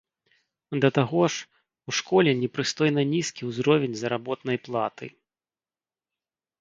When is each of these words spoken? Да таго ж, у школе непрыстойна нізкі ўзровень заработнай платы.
Да 0.83 0.89
таго 0.97 1.21
ж, 1.33 1.45
у 1.91 1.95
школе 1.99 2.31
непрыстойна 2.41 3.01
нізкі 3.13 3.41
ўзровень 3.53 3.95
заработнай 4.01 4.57
платы. 4.69 5.05